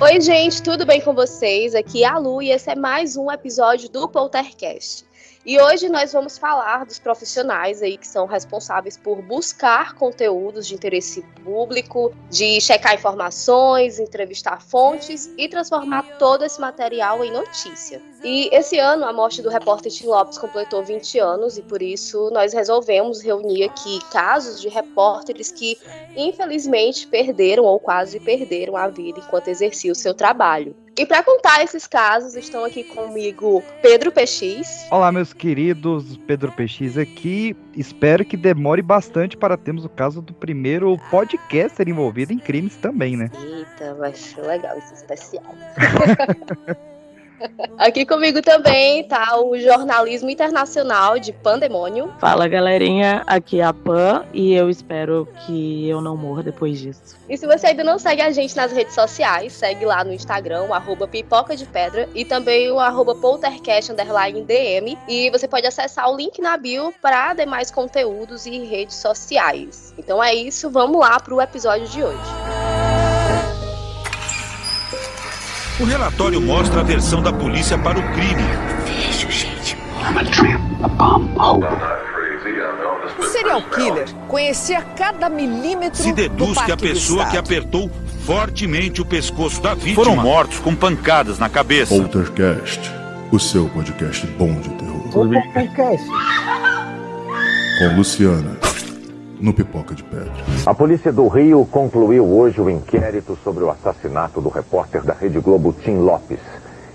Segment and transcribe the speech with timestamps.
[0.00, 1.74] Oi, gente, tudo bem com vocês?
[1.74, 5.04] Aqui é a Lu e esse é mais um episódio do Poltercast.
[5.44, 10.74] E hoje nós vamos falar dos profissionais aí que são responsáveis por buscar conteúdos de
[10.76, 18.00] interesse público, de checar informações, entrevistar fontes e transformar todo esse material em notícia.
[18.22, 22.30] E esse ano a morte do repórter Tim Lopes completou 20 anos e por isso
[22.32, 25.78] nós resolvemos reunir aqui casos de repórteres que
[26.16, 30.74] infelizmente perderam ou quase perderam a vida enquanto exerciam o seu trabalho.
[30.98, 34.88] E para contar esses casos, estão aqui comigo Pedro PX.
[34.90, 37.56] Olá, meus queridos, Pedro PX aqui.
[37.76, 43.16] Espero que demore bastante para termos o caso do primeiro podcaster envolvido em crimes também,
[43.16, 43.30] né?
[43.40, 45.54] Eita, vai ser legal esse especial.
[47.78, 52.12] Aqui comigo também tá o jornalismo internacional de Pandemônio.
[52.18, 57.16] Fala galerinha, aqui é a Pan e eu espero que eu não morra depois disso.
[57.28, 60.64] E se você ainda não segue a gente nas redes sociais, segue lá no Instagram,
[60.64, 64.98] o arroba pipoca de pedra e também o arroba poltercast DM.
[65.08, 69.94] E você pode acessar o link na bio para demais conteúdos e redes sociais.
[69.98, 72.77] Então é isso, vamos lá pro episódio de hoje.
[75.80, 78.42] O relatório mostra a versão da polícia para o crime.
[78.84, 79.78] Vejo, gente.
[83.16, 87.88] O serial killer conhecia cada milímetro Se deduz que a pessoa que apertou
[88.26, 91.94] fortemente o pescoço da vítima foram mortos com pancadas na cabeça.
[91.94, 92.80] Poltercast,
[93.30, 95.08] o seu podcast bom de terror.
[95.12, 96.06] Poltercast.
[97.78, 98.67] Com Luciana
[99.40, 100.32] no Pipoca de Pedra.
[100.66, 105.40] A polícia do Rio concluiu hoje o inquérito sobre o assassinato do repórter da Rede
[105.40, 106.40] Globo Tim Lopes.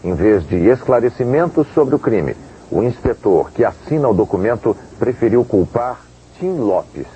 [0.04, 2.36] Em vez de esclarecimentos sobre o crime,
[2.70, 6.02] o inspetor que assina o documento preferiu culpar
[6.40, 7.08] Tim Lopes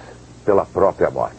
[0.46, 1.38] pela própria morte.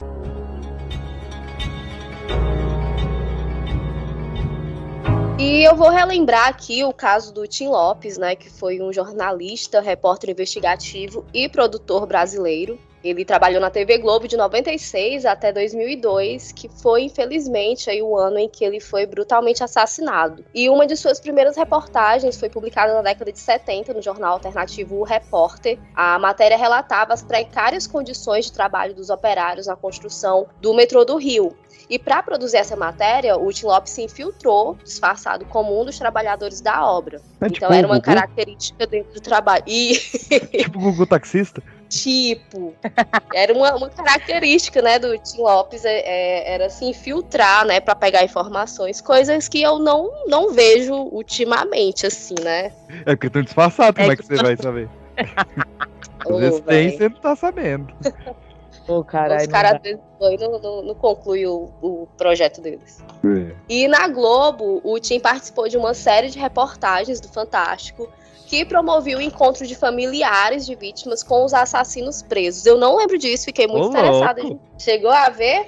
[5.38, 9.80] E eu vou relembrar aqui o caso do Tim Lopes, né, que foi um jornalista,
[9.80, 12.76] repórter investigativo e produtor brasileiro.
[13.02, 18.38] Ele trabalhou na TV Globo de 96 até 2002, que foi infelizmente aí o ano
[18.38, 20.44] em que ele foi brutalmente assassinado.
[20.54, 24.96] E uma de suas primeiras reportagens foi publicada na década de 70 no jornal alternativo
[24.96, 25.78] O Repórter.
[25.94, 31.16] A matéria relatava as precárias condições de trabalho dos operários na construção do metrô do
[31.16, 31.56] Rio.
[31.88, 36.60] E para produzir essa matéria, o Tim Lopes se infiltrou, disfarçado como um dos trabalhadores
[36.60, 37.16] da obra.
[37.40, 38.04] É então tipo era uma Gugu?
[38.04, 39.64] característica dentro do trabalho.
[39.66, 39.94] E...
[40.58, 41.62] tipo o Gugu taxista?
[41.88, 42.74] Tipo.
[43.34, 47.94] Era uma, uma característica, né, do Tim Lopes, é, é, era se infiltrar, né, para
[47.94, 52.72] pegar informações, coisas que eu não, não vejo ultimamente, assim, né.
[53.06, 54.88] É porque estão disfarçados, como é que, que você vai saber?
[56.28, 57.94] Às vezes tem, você não tá sabendo.
[58.88, 59.80] Oh, carai, Os caras
[60.18, 63.04] não, não, não conclui o, o, projeto deles.
[63.22, 63.54] É.
[63.68, 68.10] E na Globo, o Tim participou de uma série de reportagens do Fantástico
[68.48, 72.64] que promovia o encontro de familiares de vítimas com os assassinos presos.
[72.64, 74.42] Eu não lembro disso, fiquei muito Ô, interessada.
[74.42, 74.60] Louco.
[74.78, 75.66] Chegou a ver?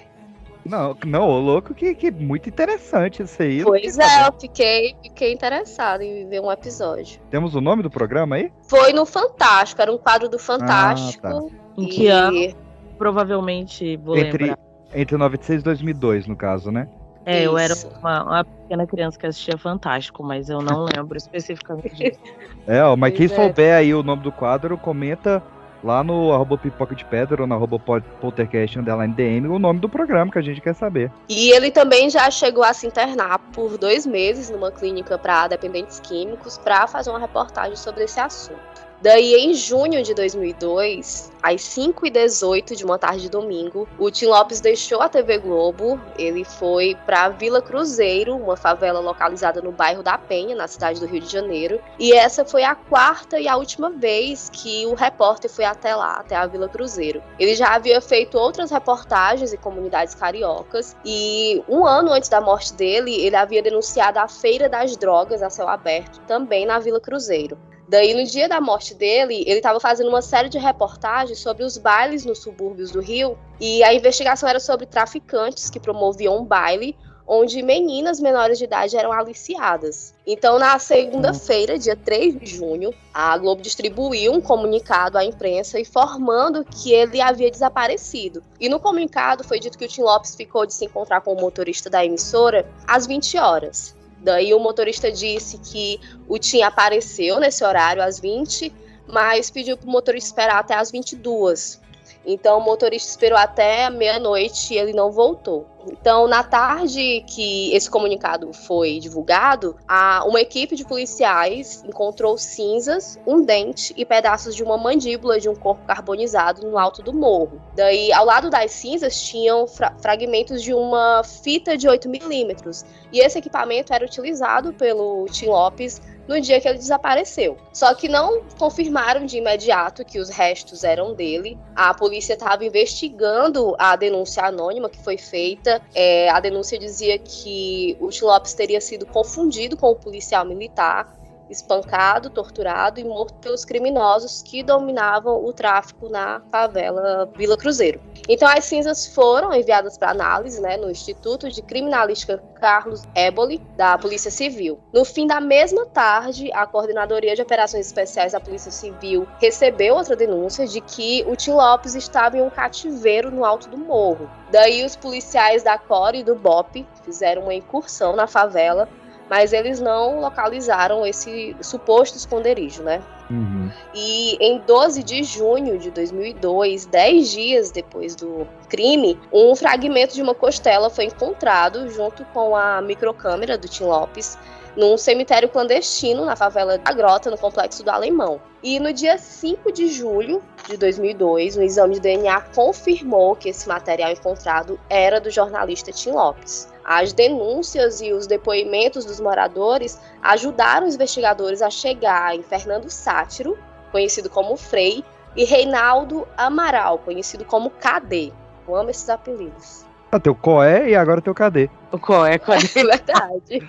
[0.65, 3.63] Não, não, ô louco, que, que muito interessante isso aí.
[3.63, 7.21] Pois é, eu fiquei, fiquei interessada em ver um episódio.
[7.31, 8.51] Temos o nome do programa aí?
[8.63, 11.27] Foi no Fantástico, era um quadro do Fantástico.
[11.27, 11.41] Ah, tá.
[11.77, 12.55] Em que ano?
[12.97, 14.59] Provavelmente vou entre, lembrar.
[14.95, 16.89] Entre 96 e 2002, no caso, né?
[17.25, 17.51] É, Isso.
[17.51, 22.21] eu era uma, uma, pequena criança que assistia Fantástico, mas eu não lembro especificamente disso.
[22.67, 23.29] É, ó, mas quem é.
[23.29, 25.43] souber aí o nome do quadro, comenta
[25.83, 27.79] lá no arroba pipoca de pedra ou no arroba
[28.21, 31.11] poltercast underline DM o nome do programa que a gente quer saber.
[31.29, 35.99] E ele também já chegou a se internar por dois meses numa clínica para dependentes
[36.01, 38.90] químicos para fazer uma reportagem sobre esse assunto.
[39.03, 44.61] Daí, em junho de 2002, às 5h18 de uma tarde de domingo, o Tim Lopes
[44.61, 45.99] deixou a TV Globo.
[46.19, 51.07] Ele foi para Vila Cruzeiro, uma favela localizada no bairro da Penha, na cidade do
[51.07, 51.81] Rio de Janeiro.
[51.99, 56.17] E essa foi a quarta e a última vez que o repórter foi até lá,
[56.17, 57.23] até a Vila Cruzeiro.
[57.39, 60.95] Ele já havia feito outras reportagens em comunidades cariocas.
[61.07, 65.49] E um ano antes da morte dele, ele havia denunciado a Feira das Drogas a
[65.49, 67.57] céu aberto, também na Vila Cruzeiro.
[67.91, 71.77] Daí, no dia da morte dele, ele estava fazendo uma série de reportagens sobre os
[71.77, 76.97] bailes nos subúrbios do Rio, e a investigação era sobre traficantes que promoviam um baile
[77.27, 80.15] onde meninas menores de idade eram aliciadas.
[80.25, 86.65] Então, na segunda-feira, dia 3 de junho, a Globo distribuiu um comunicado à imprensa informando
[86.65, 88.41] que ele havia desaparecido.
[88.61, 91.41] E no comunicado foi dito que o Tim Lopes ficou de se encontrar com o
[91.41, 94.00] motorista da emissora às 20 horas.
[94.21, 98.73] Daí o motorista disse que o Tim apareceu nesse horário às 20,
[99.07, 101.81] mas pediu para o motorista esperar até às 22.
[102.25, 105.67] Então o motorista esperou até meia-noite e ele não voltou.
[105.87, 113.19] Então, na tarde que esse comunicado foi divulgado, a, uma equipe de policiais encontrou cinzas,
[113.27, 117.61] um dente e pedaços de uma mandíbula de um corpo carbonizado no alto do morro.
[117.75, 122.85] Daí, ao lado das cinzas, tinham fra fragmentos de uma fita de 8 milímetros.
[123.13, 126.01] E esse equipamento era utilizado pelo Tim Lopes
[126.31, 127.57] no dia que ele desapareceu.
[127.73, 131.59] Só que não confirmaram de imediato que os restos eram dele.
[131.75, 135.70] A polícia estava investigando a denúncia anônima que foi feita.
[135.95, 141.20] É, a denúncia dizia que o Lopes teria sido confundido com o policial militar
[141.51, 148.01] espancado, torturado e morto pelos criminosos que dominavam o tráfico na favela Vila Cruzeiro.
[148.29, 153.97] Então as cinzas foram enviadas para análise né, no Instituto de Criminalística Carlos Éboli, da
[153.99, 154.79] Polícia Civil.
[154.93, 160.15] No fim da mesma tarde, a Coordenadoria de Operações Especiais da Polícia Civil recebeu outra
[160.15, 164.31] denúncia de que o Tim Lopes estava em um cativeiro no alto do morro.
[164.51, 168.89] Daí os policiais da COR e do BOP fizeram uma incursão na favela
[169.31, 173.01] mas eles não localizaram esse suposto esconderijo, né?
[173.31, 173.71] Uhum.
[173.95, 180.21] E em 12 de junho de 2002, 10 dias depois do crime, um fragmento de
[180.21, 184.37] uma costela foi encontrado junto com a microcâmera do Tim Lopes
[184.77, 188.41] num cemitério clandestino na favela da Grota, no complexo do Alemão.
[188.63, 193.69] E no dia 5 de julho de 2002, um exame de DNA confirmou que esse
[193.69, 196.69] material encontrado era do jornalista Tim Lopes.
[196.93, 203.57] As denúncias e os depoimentos dos moradores ajudaram os investigadores a chegar em Fernando Sátiro,
[203.93, 205.05] conhecido como Frei,
[205.37, 208.33] e Reinaldo Amaral, conhecido como KD.
[208.67, 209.87] Eu amo esses apelidos.
[210.11, 211.71] Ah, teu Coé e agora teu KD.
[211.93, 212.59] O Coé, Coé.
[212.75, 213.69] É verdade.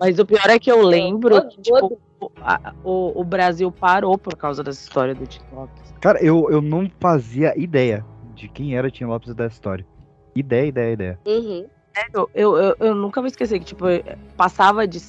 [0.00, 2.00] Mas o pior é que eu lembro que, tipo,
[2.40, 5.92] a, o, o Brasil parou por causa dessa história do Tim Lopes.
[6.00, 8.02] Cara, eu, eu não fazia ideia
[8.34, 9.86] de quem era Tim Lopes dessa história.
[10.34, 11.20] Ideia, ideia, ideia.
[11.26, 11.66] Uhum.
[12.12, 13.84] Eu, eu, eu, eu, nunca vou esquecer que, tipo,
[14.36, 15.00] passava de.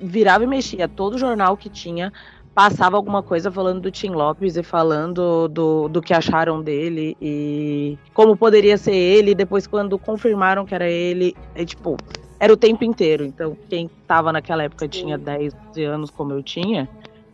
[0.00, 0.88] virava e mexia.
[0.88, 2.12] Todo jornal que tinha
[2.54, 7.96] passava alguma coisa falando do Tim Lopes e falando do, do que acharam dele e
[8.14, 9.34] como poderia ser ele.
[9.34, 11.96] Depois, quando confirmaram que era ele, é tipo.
[12.40, 13.24] Era o tempo inteiro.
[13.24, 15.52] Então, quem tava naquela época tinha 10
[15.88, 16.88] anos, como eu tinha,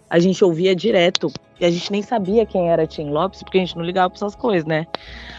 [0.08, 1.30] a gente ouvia direto.
[1.60, 4.16] E a gente nem sabia quem era Tim Lopes, porque a gente não ligava pra
[4.16, 4.86] essas coisas, né?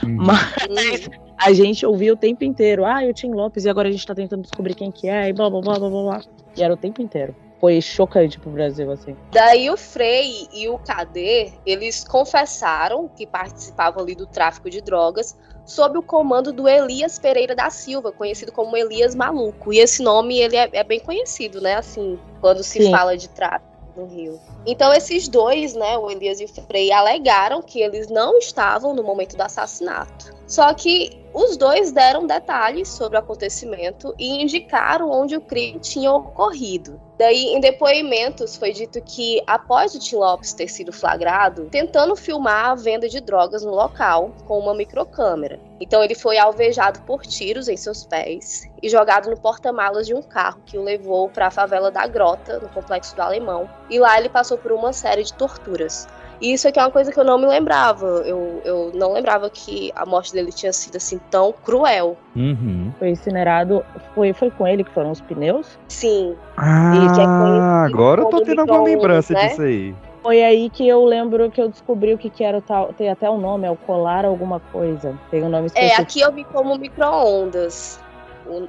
[0.04, 0.18] Uhum.
[0.18, 4.06] Mas a gente ouvia o tempo inteiro, ah, o Tim Lopes, e agora a gente
[4.06, 6.22] tá tentando descobrir quem que é, e blá blá blá blá blá blá.
[6.56, 7.36] E era o tempo inteiro.
[7.60, 9.16] Foi chocante pro Brasil, assim.
[9.32, 15.38] Daí o Frei e o KD, eles confessaram que participavam ali do tráfico de drogas
[15.66, 19.74] sob o comando do Elias Pereira da Silva, conhecido como Elias Maluco.
[19.74, 22.92] E esse nome, ele é, é bem conhecido, né, assim, quando se Sim.
[22.92, 24.40] fala de tráfico no Rio.
[24.66, 29.02] Então esses dois, né, o Elias e o Frei, alegaram que eles não estavam no
[29.02, 30.36] momento do assassinato.
[30.46, 36.10] Só que os dois deram detalhes sobre o acontecimento e indicaram onde o crime tinha
[36.10, 36.98] ocorrido.
[37.18, 42.72] Daí, em depoimentos, foi dito que após o Tim Lopes ter sido flagrado, tentando filmar
[42.72, 45.60] a venda de drogas no local com uma microcâmera.
[45.82, 50.22] Então, ele foi alvejado por tiros em seus pés e jogado no porta-malas de um
[50.22, 53.70] carro que o levou para a favela da Grota, no complexo do Alemão.
[53.90, 56.08] E lá ele passou por uma série de torturas.
[56.42, 58.06] E isso aqui é uma coisa que eu não me lembrava.
[58.26, 62.18] Eu, eu não lembrava que a morte dele tinha sido assim tão cruel.
[62.36, 62.92] Uhum.
[63.00, 63.84] Foi incinerado.
[64.14, 65.80] Foi, foi com ele que foram os pneus?
[65.88, 66.36] Sim.
[66.58, 69.48] Ah, é agora eu tô tendo alguma lembrança né?
[69.48, 69.96] disso aí.
[70.22, 72.92] Foi aí que eu lembro que eu descobri o que, que era o tal.
[72.94, 75.18] Tem até o um nome, é o colar alguma coisa.
[75.30, 76.02] Tem o um nome específico.
[76.02, 78.02] É, aqui eu vi como micro-ondas.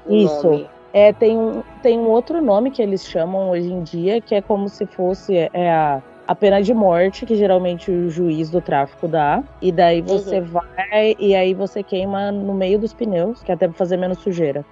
[0.08, 0.44] Isso.
[0.44, 0.70] Nome.
[0.92, 4.40] É, tem, um, tem um outro nome que eles chamam hoje em dia, que é
[4.40, 9.06] como se fosse é a a pena de morte, que geralmente o juiz do tráfico
[9.06, 9.42] dá.
[9.62, 10.46] E daí você uhum.
[10.46, 14.18] vai e aí você queima no meio dos pneus, que é até pra fazer menos
[14.18, 14.64] sujeira.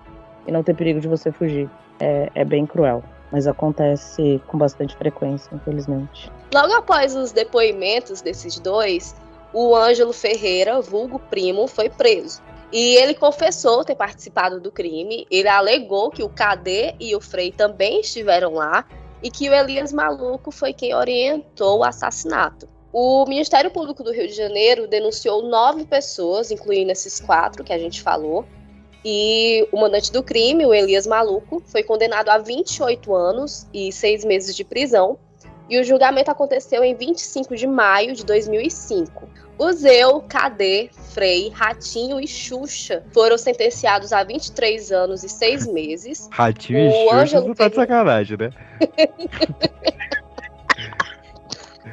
[0.46, 1.70] E não ter perigo de você fugir.
[2.00, 3.02] É, é bem cruel.
[3.30, 6.30] Mas acontece com bastante frequência, infelizmente.
[6.52, 9.14] Logo após os depoimentos desses dois,
[9.52, 12.42] o Ângelo Ferreira, vulgo primo, foi preso.
[12.72, 15.26] E ele confessou ter participado do crime.
[15.30, 18.84] Ele alegou que o KD e o Frei também estiveram lá
[19.24, 22.68] e que o Elias Maluco foi quem orientou o assassinato.
[22.92, 27.78] O Ministério Público do Rio de Janeiro denunciou nove pessoas, incluindo esses quatro que a
[27.78, 28.44] gente falou,
[29.02, 34.24] e o mandante do crime, o Elias Maluco, foi condenado a 28 anos e seis
[34.24, 35.18] meses de prisão.
[35.68, 39.28] E o julgamento aconteceu em 25 de maio de 2005.
[39.56, 46.28] O Zeu, Cadê, Frei, Ratinho e Xuxa foram sentenciados a 23 anos e 6 meses.
[46.30, 48.50] Ratinho o e Xuxa Ângelo não tá de sacanagem, né?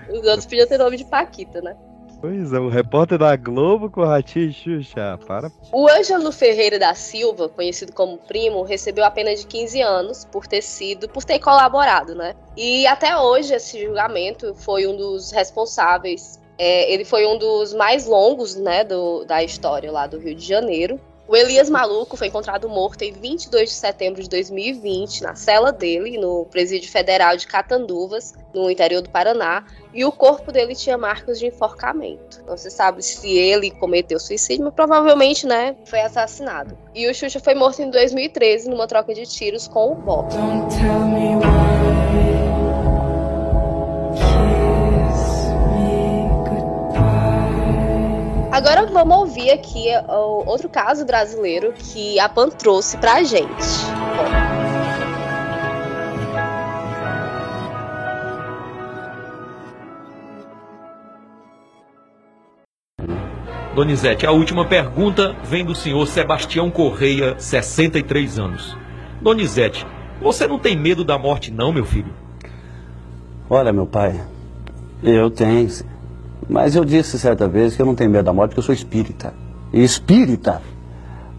[0.09, 1.75] Os outros podiam ter nome de Paquita, né?
[2.21, 5.51] Pois é, o repórter da Globo com o Ratinho Xuxa, para.
[5.73, 10.45] O Ângelo Ferreira da Silva, conhecido como Primo, recebeu a pena de 15 anos por
[10.45, 12.35] ter sido, por ter colaborado, né?
[12.55, 16.39] E até hoje esse julgamento foi um dos responsáveis.
[16.59, 20.45] É, ele foi um dos mais longos, né, do, da história lá do Rio de
[20.45, 20.99] Janeiro.
[21.27, 26.17] O Elias Maluco foi encontrado morto em 22 de setembro de 2020, na cela dele,
[26.17, 29.63] no Presídio Federal de Catanduvas, no interior do Paraná,
[29.93, 32.43] e o corpo dele tinha marcas de enforcamento.
[32.45, 36.77] Não se sabe se ele cometeu suicídio, mas provavelmente, né, foi assassinado.
[36.93, 40.27] E o Xuxa foi morto em 2013 numa troca de tiros com o Bob.
[48.51, 53.49] Agora vamos ouvir aqui o outro caso brasileiro que a Pan trouxe pra gente.
[63.73, 68.77] Donizete, a última pergunta vem do senhor Sebastião Correia, 63 anos.
[69.21, 69.87] Donizete,
[70.21, 72.13] você não tem medo da morte, não, meu filho?
[73.49, 74.21] Olha, meu pai,
[75.01, 75.69] eu tenho.
[76.51, 78.75] Mas eu disse certa vez que eu não tenho medo da morte, porque eu sou
[78.75, 79.33] espírita.
[79.71, 80.61] E espírita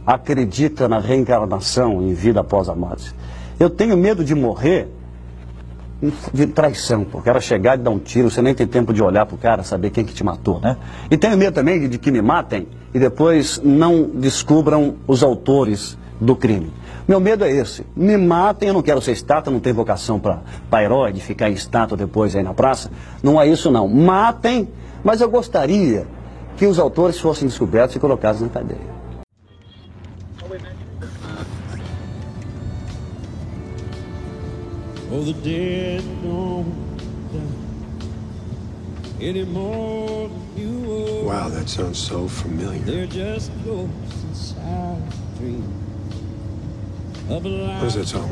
[0.07, 3.14] acredita na reencarnação em vida após a morte.
[3.61, 4.88] Eu tenho medo de morrer
[6.33, 9.26] de traição, porque era chegar e dar um tiro, você nem tem tempo de olhar
[9.26, 10.78] pro cara, saber quem que te matou, né?
[11.11, 16.35] E tenho medo também de que me matem e depois não descubram os autores do
[16.35, 16.73] crime.
[17.07, 17.85] Meu medo é esse.
[17.95, 21.52] Me matem, eu não quero ser estátua, não tenho vocação para herói, de ficar em
[21.52, 22.90] estátua depois aí na praça.
[23.23, 23.87] Não é isso não.
[23.87, 24.69] Matem
[25.04, 26.06] mas eu gostaria
[26.56, 28.92] que os autores fossem descobertos e colocados na cadeia.
[35.14, 36.73] Oh, the dead don't
[39.21, 42.80] anymore you Wow, that sounds so familiar.
[42.80, 45.02] They're just ghosts inside
[45.38, 45.62] dream
[47.28, 48.28] of a What is that song,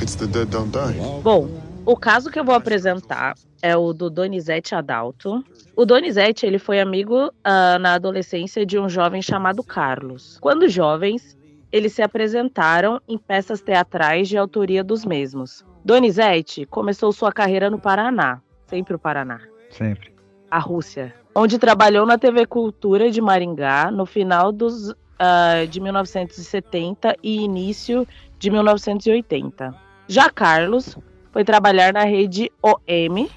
[0.00, 0.94] It's the dead don't die.
[1.22, 5.44] Bom, o caso que eu vou apresentar é o do Donizete Adalto.
[5.74, 10.38] O Donizete ele foi amigo uh, na adolescência de um jovem chamado Carlos.
[10.40, 11.36] Quando jovens,
[11.72, 15.64] eles se apresentaram em peças teatrais de autoria dos mesmos.
[15.84, 19.40] Donizete começou sua carreira no Paraná, sempre o Paraná.
[19.70, 20.12] Sempre.
[20.50, 27.16] A Rússia, onde trabalhou na TV Cultura de Maringá no final dos, uh, de 1970
[27.22, 28.06] e início
[28.38, 29.74] de 1980.
[30.06, 30.96] Já Carlos
[31.32, 33.28] foi trabalhar na rede OM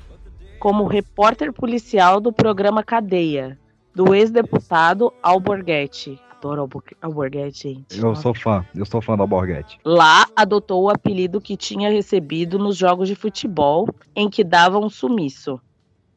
[0.60, 3.58] como repórter policial do programa Cadeia,
[3.94, 6.20] do ex-deputado Alborguete.
[6.32, 6.70] Adoro
[7.02, 8.00] Alborguete, gente.
[8.00, 9.80] Eu sou fã, eu sou fã do Alborguete.
[9.84, 14.90] Lá adotou o apelido que tinha recebido nos jogos de futebol, em que davam um
[14.90, 15.60] sumiço.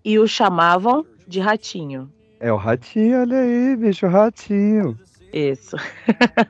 [0.04, 2.11] E o chamavam de Ratinho.
[2.40, 4.99] É o Ratinho, olha aí, bicho, o Ratinho.
[5.32, 5.76] Isso.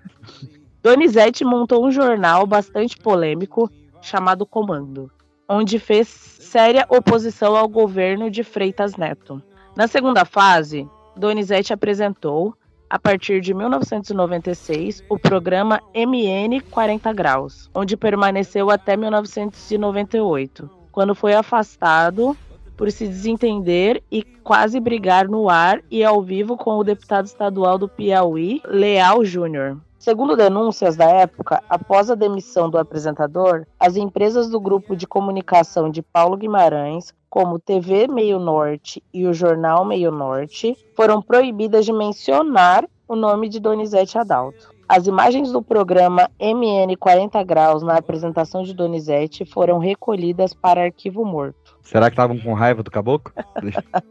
[0.82, 3.70] Donizete montou um jornal bastante polêmico
[4.00, 5.10] chamado Comando
[5.48, 9.42] onde fez séria oposição ao governo de Freitas Neto.
[9.74, 10.86] Na segunda fase,
[11.16, 12.54] Donizete apresentou,
[12.90, 21.34] a partir de 1996, o programa MN 40 Graus, onde permaneceu até 1998, quando foi
[21.34, 22.36] afastado
[22.76, 27.76] por se desentender e quase brigar no ar e ao vivo com o deputado estadual
[27.76, 29.78] do Piauí, Leal Júnior.
[29.98, 35.90] Segundo denúncias da época, após a demissão do apresentador, as empresas do grupo de comunicação
[35.90, 41.92] de Paulo Guimarães, como TV Meio Norte e o Jornal Meio Norte, foram proibidas de
[41.92, 44.72] mencionar o nome de Donizete Adalto.
[44.88, 51.24] As imagens do programa MN 40 Graus na apresentação de Donizete foram recolhidas para arquivo
[51.24, 51.76] morto.
[51.82, 53.34] Será que estavam com raiva do caboclo?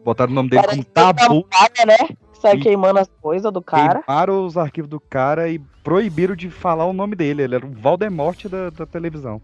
[0.03, 1.47] Botaram o nome dele como tabu.
[1.85, 2.09] né?
[2.39, 4.03] Sai queimando as coisas do cara.
[4.03, 7.43] Queimaram os arquivos do cara e proibiram de falar o nome dele.
[7.43, 9.41] Ele era o Valdemorte da, da televisão.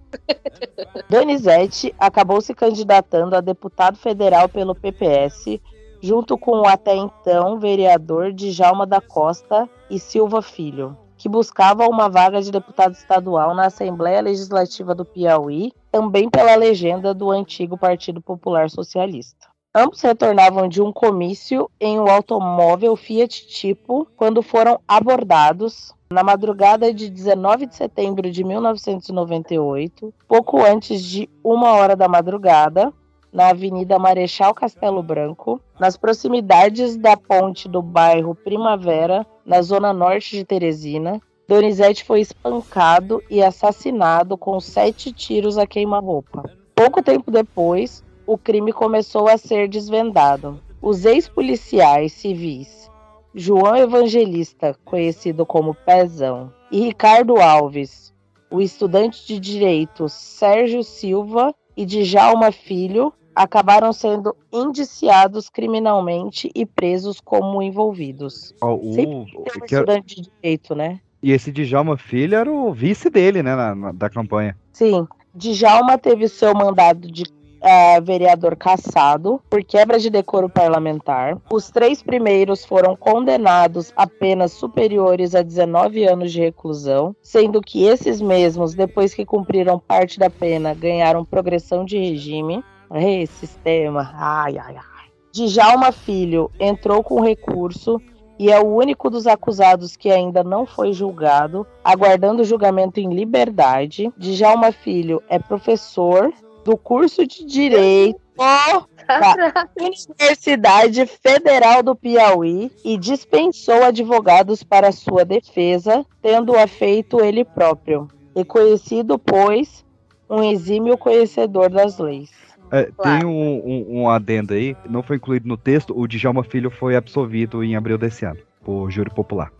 [1.09, 5.59] Donizete acabou se candidatando a deputado federal pelo PPS,
[6.01, 12.09] junto com o até então vereador Djalma da Costa e Silva Filho, que buscava uma
[12.09, 18.21] vaga de deputado estadual na Assembleia Legislativa do Piauí, também pela legenda do antigo Partido
[18.21, 19.52] Popular Socialista.
[19.75, 26.93] Ambos retornavam de um comício em um automóvel Fiat Tipo quando foram abordados na madrugada
[26.93, 32.93] de 19 de setembro de 1998, pouco antes de uma hora da madrugada,
[33.31, 40.35] na Avenida Marechal Castelo Branco, nas proximidades da ponte do bairro Primavera, na zona norte
[40.35, 41.19] de Teresina.
[41.47, 46.43] Donizete foi espancado e assassinado com sete tiros a queima-roupa.
[46.75, 50.59] Pouco tempo depois, o crime começou a ser desvendado.
[50.81, 52.89] Os ex-policiais civis
[53.35, 58.13] João Evangelista, conhecido como Pezão, e Ricardo Alves,
[58.51, 67.19] o estudante de direito Sérgio Silva e Djalma Filho, acabaram sendo indiciados criminalmente e presos
[67.19, 68.53] como envolvidos.
[68.61, 70.99] Ó, o- Sempre tem um que- estudante de direito, né?
[71.23, 74.55] E esse Djalma Filho era o vice dele, né, na- na- da campanha.
[74.71, 77.23] Sim, Djalma teve seu mandado de
[77.63, 81.37] eh, vereador cassado por quebra de decoro parlamentar.
[81.49, 87.85] Os três primeiros foram condenados a penas superiores a 19 anos de reclusão, sendo que
[87.85, 92.63] esses mesmos, depois que cumpriram parte da pena, ganharam progressão de regime.
[92.93, 94.83] Ei, sistema, ai, ai, ai.
[95.31, 97.99] Djalma Filho entrou com recurso
[98.37, 104.11] e é o único dos acusados que ainda não foi julgado, aguardando julgamento em liberdade.
[104.17, 106.31] Djalma Filho é professor
[106.63, 116.05] do curso de Direito da Universidade Federal do Piauí e dispensou advogados para sua defesa,
[116.21, 118.07] tendo-a feito ele próprio.
[118.35, 119.85] Reconhecido, pois,
[120.29, 122.31] um exímio conhecedor das leis.
[122.71, 123.19] É, Claro.
[123.19, 126.95] Tem um, um, um adendo aí, não foi incluído no texto, o Djalma Filho foi
[126.95, 129.51] absolvido em abril desse ano, por júri popular.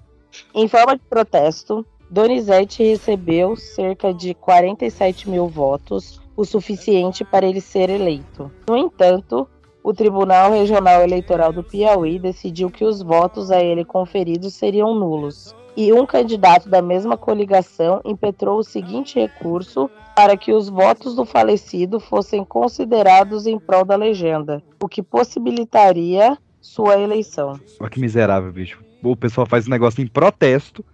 [0.55, 7.61] Em forma de protesto, Donizete recebeu cerca de 47 mil votos, o suficiente para ele
[7.61, 8.51] ser eleito.
[8.67, 9.47] No entanto,
[9.83, 15.53] o Tribunal Regional Eleitoral do Piauí decidiu que os votos a ele conferidos seriam nulos.
[15.75, 21.25] E um candidato da mesma coligação impetrou o seguinte recurso para que os votos do
[21.25, 27.59] falecido fossem considerados em prol da legenda, o que possibilitaria sua eleição.
[27.79, 28.81] Olha que miserável, bicho.
[29.03, 30.85] O pessoal faz um negócio em protesto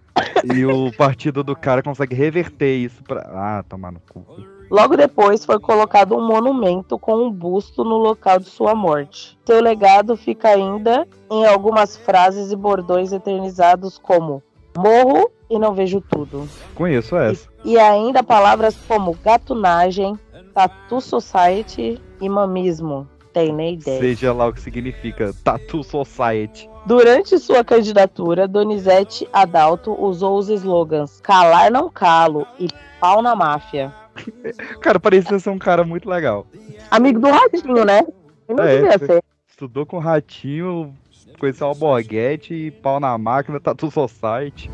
[0.52, 3.20] e o partido do cara consegue reverter isso pra.
[3.32, 4.24] Ah, tomar no cu.
[4.70, 9.36] Logo depois foi colocado um monumento com um busto no local de sua morte.
[9.44, 14.40] Seu legado fica ainda em algumas frases e bordões eternizados como
[14.76, 16.48] morro e não vejo tudo.
[16.76, 17.48] Conheço essa.
[17.64, 20.16] E ainda palavras como gatunagem,
[20.54, 23.08] tatu society e mamismo.
[23.32, 24.00] Tem nem ideia.
[24.00, 26.68] Seja lá o que significa Tattoo Society.
[26.84, 32.68] Durante sua candidatura, Donizete Adalto usou os slogans calar não calo e
[33.00, 33.94] pau na máfia.
[34.80, 36.46] Cara, parecia ser um cara muito legal.
[36.90, 38.02] Amigo do Ratinho, né?
[38.48, 39.22] Não É, devia ser.
[39.48, 40.94] Estudou com ratinho,
[41.38, 44.70] conheceu o Alborguete e pau na máquina, Tattoo Society.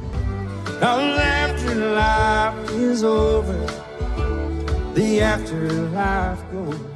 [0.81, 3.57] Now after life is over,
[4.95, 6.96] the afterlife goes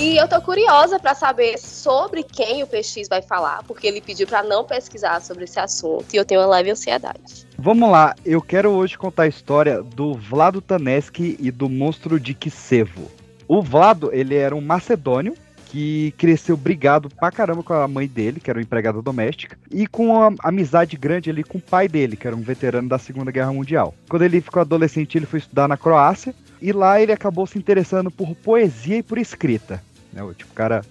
[0.00, 4.28] E eu tô curiosa pra saber sobre quem o PX vai falar, porque ele pediu
[4.28, 7.44] pra não pesquisar sobre esse assunto e eu tenho uma leve ansiedade.
[7.58, 12.32] Vamos lá, eu quero hoje contar a história do Vlado Taneski e do monstro de
[12.32, 13.10] Kisevo.
[13.48, 15.34] O Vlado, ele era um macedônio
[15.66, 19.84] que cresceu brigado pra caramba com a mãe dele, que era uma empregada doméstica, e
[19.84, 23.32] com uma amizade grande ali com o pai dele, que era um veterano da Segunda
[23.32, 23.92] Guerra Mundial.
[24.08, 28.10] Quando ele ficou adolescente, ele foi estudar na Croácia, e lá ele acabou se interessando
[28.10, 29.82] por poesia e por escrita.
[30.12, 30.22] Né?
[30.22, 30.82] O tipo, cara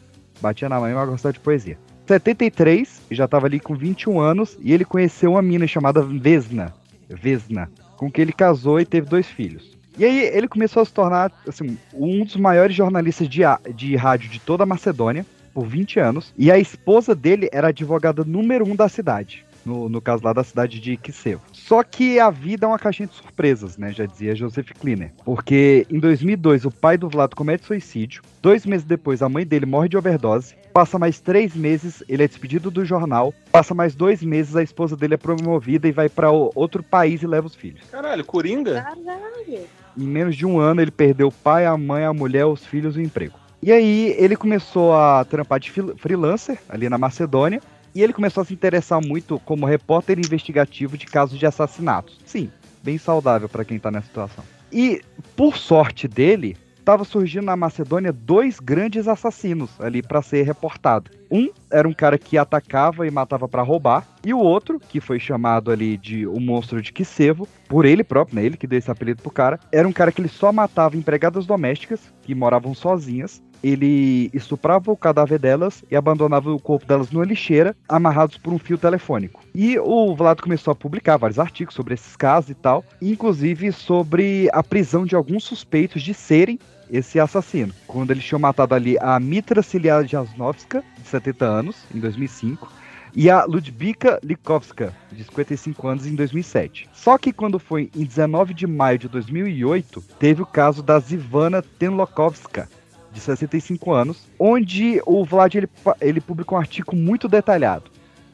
[0.41, 1.77] batia na mãe, mas gostava de poesia.
[2.07, 6.73] 73, já estava ali com 21 anos, e ele conheceu uma mina chamada Vesna,
[7.09, 9.77] Vesna, com que ele casou e teve dois filhos.
[9.97, 13.41] E aí ele começou a se tornar assim, um dos maiores jornalistas de,
[13.73, 18.23] de rádio de toda a Macedônia, por 20 anos, e a esposa dele era advogada
[18.23, 19.43] número um da cidade.
[19.67, 21.41] No, no caso lá da cidade de Kisevo.
[21.51, 23.91] Só que a vida é uma caixinha de surpresas, né?
[23.91, 25.11] Já dizia Joseph Klinner.
[25.25, 28.21] Porque em 2002 o pai do Vlado comete suicídio.
[28.41, 30.55] Dois meses depois a mãe dele morre de overdose.
[30.73, 33.33] Passa mais três meses, ele é despedido do jornal.
[33.51, 37.27] Passa mais dois meses, a esposa dele é promovida e vai para outro país e
[37.27, 37.81] leva os filhos.
[37.91, 38.81] Caralho, Coringa?
[38.81, 39.65] Caralho.
[39.97, 42.95] Em menos de um ano, ele perdeu o pai, a mãe, a mulher, os filhos
[42.95, 43.33] e o emprego.
[43.61, 47.59] E aí, ele começou a trampar de freelancer ali na Macedônia.
[47.97, 52.19] E ele começou a se interessar muito como repórter investigativo de casos de assassinatos.
[52.23, 52.51] Sim,
[52.83, 54.43] bem saudável para quem tá nessa situação.
[54.71, 55.01] E,
[55.35, 61.09] por sorte dele, estava surgindo na Macedônia dois grandes assassinos ali para ser reportado.
[61.31, 65.19] Um era um cara que atacava e matava para roubar, e o outro, que foi
[65.19, 68.91] chamado ali de o monstro de Kisevo, por ele próprio, né, ele que deu esse
[68.91, 73.41] apelido pro cara, era um cara que ele só matava empregadas domésticas que moravam sozinhas.
[73.63, 78.59] Ele estuprava o cadáver delas e abandonava o corpo delas numa lixeira, amarrados por um
[78.59, 79.41] fio telefônico.
[79.53, 84.49] E o Vlado começou a publicar vários artigos sobre esses casos e tal, inclusive sobre
[84.53, 87.73] a prisão de alguns suspeitos de serem esse assassino.
[87.85, 92.71] Quando eles tinham matado ali a Mitra Ciliada Jasnovska, de 70 anos, em 2005,
[93.15, 96.87] e a Ludwika Likovska, de 55 anos, em 2007.
[96.93, 101.61] Só que quando foi em 19 de maio de 2008, teve o caso da Zivana
[101.61, 102.69] Tenlokovska,
[103.17, 107.85] de 65 anos, onde o Vlad ele, ele publicou um artigo muito detalhado.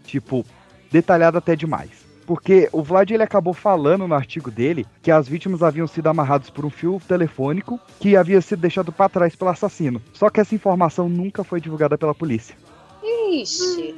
[0.06, 0.46] Tipo,
[0.92, 2.04] detalhado até demais.
[2.26, 6.50] Porque o Vlad ele acabou falando no artigo dele que as vítimas haviam sido amarradas
[6.50, 10.02] por um fio telefônico que havia sido deixado para trás pelo assassino.
[10.14, 12.56] Só que essa informação nunca foi divulgada pela polícia.
[13.04, 13.96] Ixi.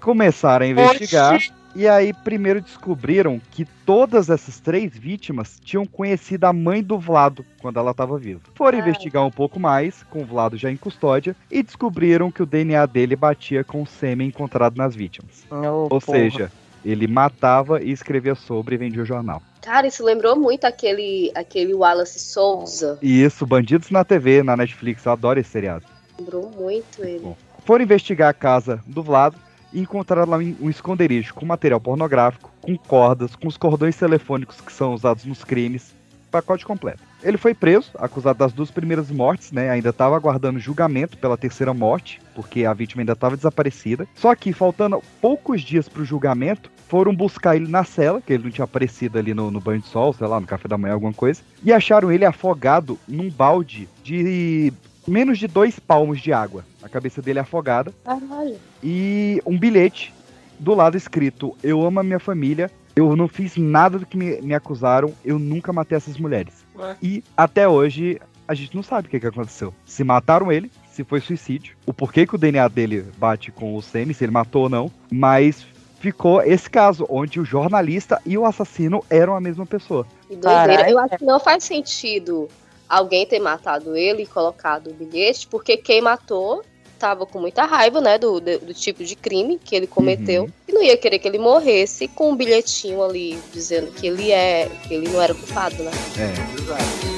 [0.00, 1.36] Começaram a investigar.
[1.36, 1.61] Oxi.
[1.74, 7.44] E aí, primeiro descobriram que todas essas três vítimas tinham conhecido a mãe do Vlado
[7.60, 8.40] quando ela estava viva.
[8.54, 8.84] Foram Ai.
[8.84, 12.84] investigar um pouco mais, com o Vlado já em custódia, e descobriram que o DNA
[12.84, 15.46] dele batia com o sêmen encontrado nas vítimas.
[15.50, 16.18] Oh, Ou porra.
[16.18, 16.52] seja,
[16.84, 19.42] ele matava e escrevia sobre e vendia o jornal.
[19.62, 22.98] Cara, isso lembrou muito aquele, aquele Wallace Souza.
[23.00, 25.06] Isso, Bandidos na TV, na Netflix.
[25.06, 25.86] Eu adoro esse seriado.
[26.18, 27.20] Lembrou muito ele.
[27.20, 29.36] Bom, foram investigar a casa do Vlado
[29.72, 34.72] e encontraram lá um esconderijo com material pornográfico, com cordas, com os cordões telefônicos que
[34.72, 35.94] são usados nos crimes,
[36.32, 37.02] pacote completo.
[37.22, 39.70] Ele foi preso, acusado das duas primeiras mortes, né?
[39.70, 44.08] Ainda estava aguardando julgamento pela terceira morte, porque a vítima ainda estava desaparecida.
[44.14, 48.44] Só que, faltando poucos dias para o julgamento, foram buscar ele na cela, que ele
[48.44, 50.94] não tinha aparecido ali no, no, banho de sol, sei lá, no café da manhã,
[50.94, 54.72] alguma coisa, e acharam ele afogado num balde de
[55.06, 56.64] menos de dois palmos de água.
[56.82, 57.92] A cabeça dele é afogada.
[58.04, 58.56] Caralho.
[58.82, 60.12] E um bilhete
[60.58, 64.40] do lado escrito: Eu amo a minha família, eu não fiz nada do que me,
[64.40, 66.64] me acusaram, eu nunca matei essas mulheres.
[66.76, 66.96] Ué?
[67.02, 69.72] E até hoje a gente não sabe o que, que aconteceu.
[69.86, 73.82] Se mataram ele, se foi suicídio, o porquê que o DNA dele bate com o
[73.82, 75.64] Semi, se ele matou ou não, mas
[76.00, 80.06] ficou esse caso, onde o jornalista e o assassino eram a mesma pessoa.
[80.28, 80.90] Que doideira.
[80.90, 82.48] Eu acho que não faz sentido
[82.92, 86.62] alguém ter matado ele e colocado o bilhete, porque quem matou
[86.98, 90.52] tava com muita raiva, né, do, do, do tipo de crime que ele cometeu uhum.
[90.68, 94.70] e não ia querer que ele morresse com um bilhetinho ali dizendo que ele é,
[94.86, 95.90] que ele não era culpado, né?
[96.16, 97.11] É, exato.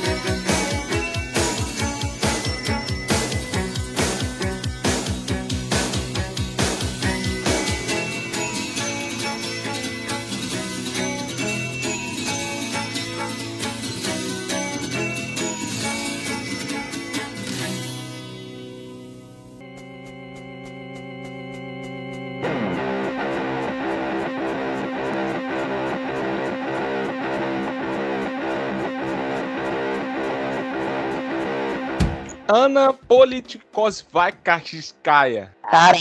[32.64, 35.50] Ana Politkovskaya.
[35.70, 35.98] Cara.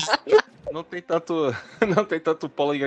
[0.72, 1.54] Não tem tanto.
[1.96, 2.80] Não tem tanto poli.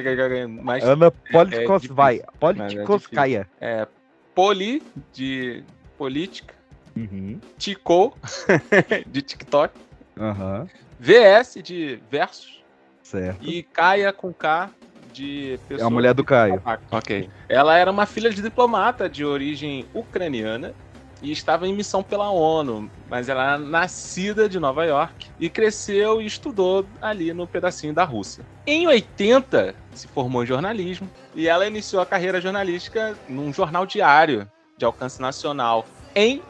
[0.62, 2.22] Mas, Ana Politkovskaya.
[2.22, 3.48] É, Politkovskaya.
[3.60, 3.88] É, é,
[4.34, 5.62] poli de
[5.98, 6.54] política.
[6.96, 7.38] Uhum.
[7.58, 8.16] Tico
[9.06, 9.74] de TikTok.
[10.18, 10.66] Uhum.
[10.98, 12.64] VS de versus.
[13.02, 13.46] Certo.
[13.46, 14.70] E Kaia com K
[15.12, 15.84] de pessoa.
[15.84, 16.62] É a mulher do Caio.
[16.90, 17.28] Ok.
[17.48, 20.74] Ela era uma filha de diplomata de origem ucraniana
[21.22, 26.20] e estava em missão pela ONU, mas ela era nascida de Nova York e cresceu
[26.20, 28.44] e estudou ali no pedacinho da Rússia.
[28.66, 34.48] Em 80, se formou em jornalismo e ela iniciou a carreira jornalística num jornal diário
[34.76, 35.86] de alcance nacional.
[36.14, 36.42] Em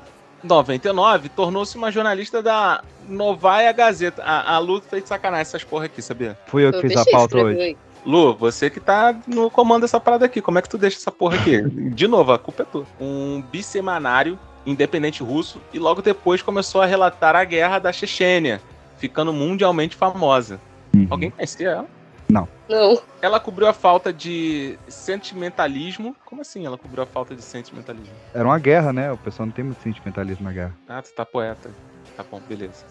[0.43, 4.23] 99, tornou-se uma jornalista da Novaya Gazeta.
[4.23, 6.39] A, a Lu fez sacanagem essas porra aqui, sabia?
[6.47, 7.77] Fui eu que fiz a pauta hoje.
[8.05, 11.11] Lu, você que tá no comando dessa parada aqui, como é que tu deixa essa
[11.11, 11.61] porra aqui?
[11.91, 12.87] De novo, a culpa é tua.
[13.01, 18.61] Um bissemanário independente russo e logo depois começou a relatar a guerra da Chechênia,
[18.99, 20.61] ficando mundialmente famosa.
[20.95, 21.07] Uhum.
[21.09, 21.87] Alguém conhecia ela?
[22.29, 22.49] Não.
[22.69, 23.01] Não.
[23.23, 26.17] Ela cobriu a falta de sentimentalismo.
[26.25, 28.13] Como assim ela cobriu a falta de sentimentalismo?
[28.35, 29.13] Era uma guerra, né?
[29.13, 30.75] O pessoal não tem muito sentimentalismo na guerra.
[30.89, 31.71] Ah, tu tá poeta.
[32.17, 32.85] Tá bom, beleza.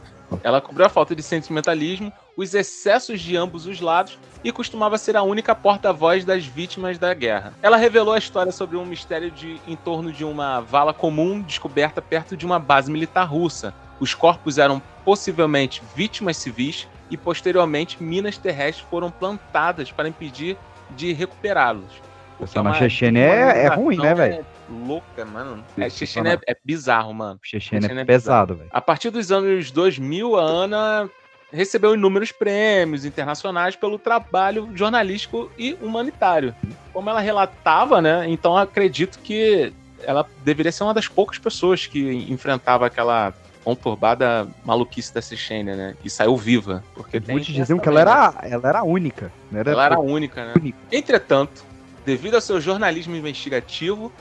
[0.43, 5.15] Ela cobriu a falta de sentimentalismo, os excessos de ambos os lados e costumava ser
[5.15, 7.53] a única porta-voz das vítimas da guerra.
[7.61, 12.01] Ela revelou a história sobre um mistério de, em torno de uma vala comum descoberta
[12.01, 13.73] perto de uma base militar russa.
[13.99, 20.57] Os corpos eram possivelmente vítimas civis e posteriormente minas terrestres foram plantadas para impedir
[20.91, 22.01] de recuperá-los.
[22.41, 24.45] Essa na Chechênia é, é ruim, né, velho?
[24.69, 25.63] Louca, mano.
[25.77, 27.39] É, Chechênia é, é, bizarro, mano.
[27.43, 28.69] Chechênia, é, é pesado, velho.
[28.71, 31.09] A partir dos anos 2000, a Ana
[31.51, 36.53] recebeu inúmeros prêmios internacionais pelo trabalho jornalístico e humanitário.
[36.91, 38.25] Como ela relatava, né?
[38.27, 39.71] Então acredito que
[40.03, 45.95] ela deveria ser uma das poucas pessoas que enfrentava aquela conturbada maluquice da Chechênia, né?
[46.03, 46.83] E saiu viva.
[46.93, 49.31] Porque Muitos diziam que ela era, ela era única.
[49.51, 50.53] Era ela era única, né?
[50.55, 50.77] Única.
[50.91, 51.63] Entretanto,
[52.05, 54.11] devido ao seu jornalismo investigativo,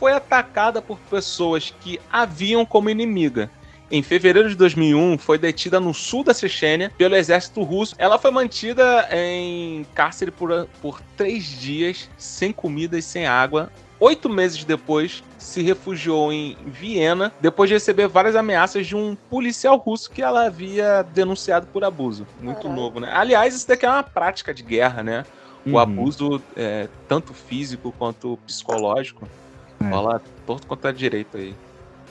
[0.00, 3.50] foi atacada por pessoas que a viam como inimiga
[3.90, 7.94] em fevereiro de 2001, foi detida no sul da Chechênia pelo exército russo.
[7.98, 13.70] Ela foi mantida em cárcere por, por três dias, sem comida e sem água.
[13.98, 19.76] Oito meses depois, se refugiou em Viena, depois de receber várias ameaças de um policial
[19.76, 22.26] russo que ela havia denunciado por abuso.
[22.40, 22.80] Muito Caralho.
[22.80, 23.10] novo, né?
[23.12, 25.26] Aliás, isso daqui é uma prática de guerra, né?
[25.66, 25.78] O Uhum.
[25.78, 29.28] abuso, é, tanto físico quanto psicológico,
[29.80, 29.88] É.
[29.88, 31.54] rola torto contra direito aí.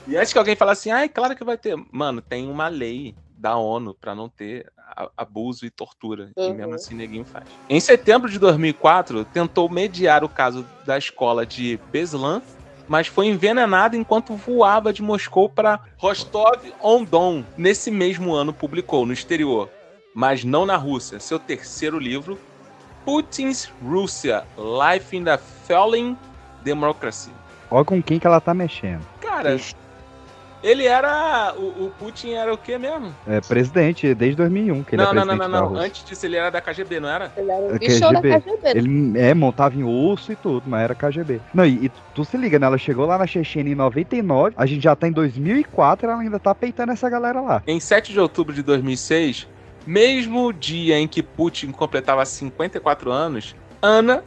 [0.06, 1.76] E antes que alguém fale assim, ah, é claro que vai ter.
[1.92, 4.70] Mano, tem uma lei da ONU pra não ter
[5.16, 6.30] abuso e tortura.
[6.36, 6.54] E Uhum.
[6.54, 7.44] mesmo assim ninguém faz.
[7.68, 12.42] Em setembro de 2004, tentou mediar o caso da escola de Beslan,
[12.88, 17.44] mas foi envenenado enquanto voava de Moscou para Rostov-on-Don.
[17.56, 19.70] Nesse mesmo ano publicou no exterior,
[20.12, 22.38] mas não na Rússia, seu terceiro livro,
[23.04, 26.16] Putin's Russia: Life in the Falling
[26.62, 27.30] Democracy.
[27.70, 29.02] Olha com quem que ela tá mexendo.
[29.20, 29.56] Cara,
[30.62, 31.54] ele era.
[31.56, 33.14] O, o Putin era o quê mesmo?
[33.26, 35.68] É presidente desde 2001 que ele não, é não, não, presidente não, da não.
[35.68, 35.86] Rússia.
[35.86, 37.32] Antes disso ele era da KGB, não era?
[37.36, 38.40] Ele era um É bichão da KGB.
[38.40, 38.78] KGB.
[38.78, 41.40] Ele é, montava em urso e tudo, mas era KGB.
[41.54, 42.66] Não, e, e tu se liga, né?
[42.66, 46.20] Ela chegou lá na Chechênia em 99, a gente já tá em 2004 e ela
[46.20, 47.62] ainda tá peitando essa galera lá.
[47.66, 49.48] Em 7 de outubro de 2006,
[49.86, 54.22] mesmo dia em que Putin completava 54 anos, Ana,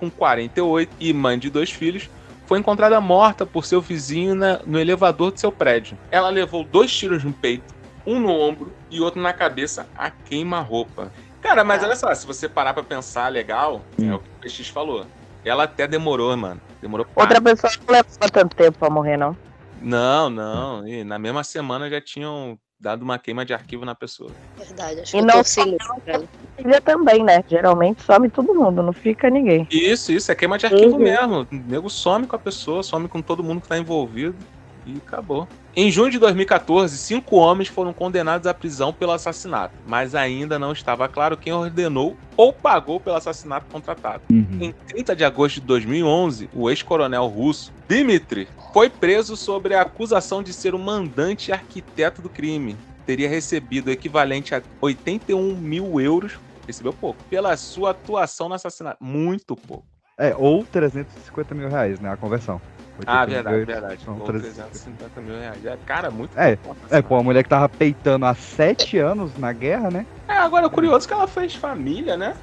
[0.00, 2.10] com 48 e mãe de dois filhos,
[2.46, 5.98] foi encontrada morta por seu vizinho na- no elevador de seu prédio.
[6.10, 7.74] Ela levou dois tiros no peito,
[8.06, 11.10] um no ombro e outro na cabeça a queima-roupa.
[11.42, 14.68] Cara, mas olha só, se você parar pra pensar legal, é o que o PX
[14.68, 15.06] falou.
[15.44, 16.60] Ela até demorou, mano.
[16.82, 19.36] Demorou pra Outra pessoa não leva tanto tempo pra morrer, não.
[19.80, 20.86] Não, não.
[20.88, 24.30] E na mesma semana já tinham dado uma queima de arquivo na pessoa.
[24.56, 26.26] Verdade, acho E que eu não.
[26.56, 27.42] Filha também, né?
[27.48, 29.66] Geralmente some todo mundo, não fica ninguém.
[29.70, 31.02] Isso, isso, é queima de arquivo Uhum.
[31.02, 31.46] mesmo.
[31.50, 34.38] O nego some com a pessoa, some com todo mundo que tá envolvido
[34.84, 35.48] e acabou.
[35.78, 40.72] Em junho de 2014, cinco homens foram condenados à prisão pelo assassinato, mas ainda não
[40.72, 44.22] estava claro quem ordenou ou pagou pelo assassinato contratado.
[44.58, 50.42] Em 30 de agosto de 2011, o ex-coronel russo Dmitry foi preso sobre a acusação
[50.42, 52.74] de ser o mandante e arquiteto do crime.
[53.04, 59.04] Teria recebido o equivalente a 81 mil euros, recebeu pouco, pela sua atuação no assassinato.
[59.04, 59.84] Muito pouco.
[60.16, 62.10] É, ou 350 mil reais, né?
[62.10, 62.58] A conversão.
[63.06, 64.02] Ah, 80 verdade, verdade.
[64.02, 64.54] São Ou 300.
[64.54, 65.64] 350 mil reais.
[65.64, 66.58] É, cara, muito É,
[66.90, 70.06] é, pô, a mulher que tava peitando há sete anos na guerra, né?
[70.28, 72.34] É, agora o curioso é que ela fez família, né?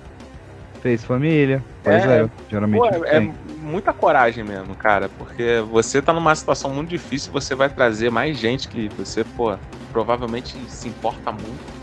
[0.82, 1.64] Fez família.
[1.84, 5.10] Pois É, é, geralmente Pô, é, é muita coragem mesmo, cara.
[5.10, 9.56] Porque você tá numa situação muito difícil, você vai trazer mais gente que você, pô,
[9.92, 11.83] provavelmente se importa muito.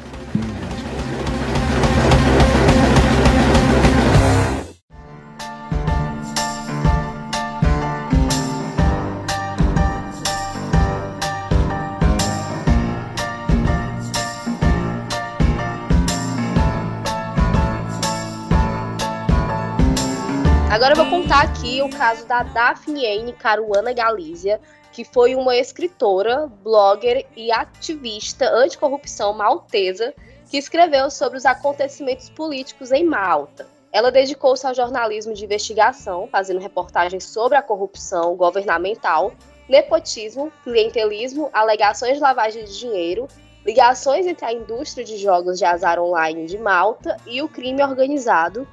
[21.90, 23.33] Caso da Daphne N.
[23.33, 24.61] Caruana Galizia,
[24.92, 30.14] que foi uma escritora, blogger e ativista anticorrupção maltesa
[30.50, 33.66] que escreveu sobre os acontecimentos políticos em Malta.
[33.92, 39.33] Ela dedicou-se ao jornalismo de investigação, fazendo reportagens sobre a corrupção governamental,
[39.68, 43.29] nepotismo, clientelismo, alegações de lavagem de dinheiro,
[43.64, 48.66] ligações entre a indústria de jogos de azar online de Malta e o crime organizado,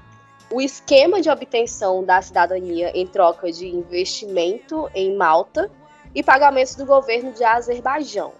[0.52, 5.70] o esquema de obtenção da cidadania em troca de investimento em Malta
[6.16, 8.34] e pagamentos do governo de Azerbaijão.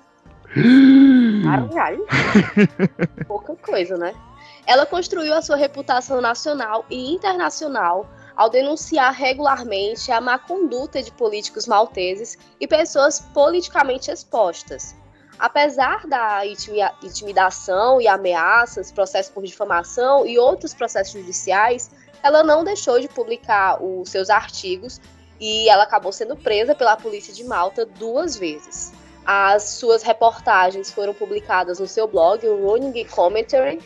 [1.44, 2.06] Caralho.
[3.28, 4.14] Pouca coisa, né?
[4.66, 11.12] Ela construiu a sua reputação nacional e internacional ao denunciar regularmente a má conduta de
[11.12, 14.96] políticos malteses e pessoas politicamente expostas.
[15.40, 21.92] Apesar da intimi- intimidação e ameaças, processos por difamação e outros processos judiciais,
[22.24, 25.00] ela não deixou de publicar os seus artigos
[25.40, 28.92] e ela acabou sendo presa pela polícia de Malta duas vezes.
[29.24, 33.80] As suas reportagens foram publicadas no seu blog, o Running Commentary,